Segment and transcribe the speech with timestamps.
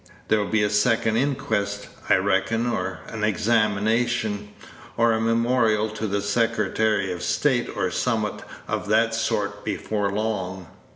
[0.29, 4.49] There'll be a second inquest, I reckon, or a examination,
[4.97, 10.65] or a memorial to the Secretary of State, or summat o' that sort, before long."